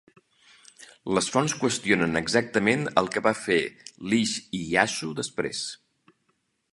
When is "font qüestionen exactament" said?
1.35-2.87